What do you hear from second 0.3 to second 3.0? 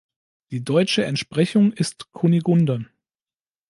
Die deutsche Entsprechung ist Kunigunde.